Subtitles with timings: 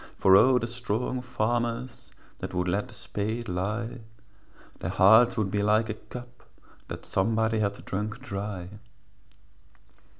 [0.17, 2.09] For O the strong farmers
[2.39, 3.99] That would let the spade lie,
[4.73, 6.41] For their hearts would be like a cup
[6.87, 8.69] That somebody had drunk dry.